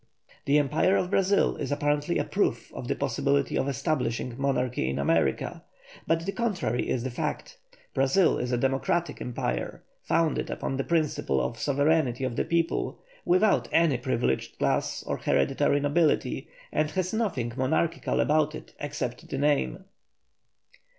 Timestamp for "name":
19.37-19.83